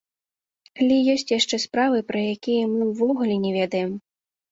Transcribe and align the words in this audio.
Але 0.85 0.95
ёсць 1.13 1.31
яшчэ 1.33 1.59
справы, 1.65 1.99
пра 2.09 2.19
якія 2.35 2.63
мы 2.71 2.87
ўвогуле 2.93 3.35
не 3.45 3.51
ведаем. 3.59 3.93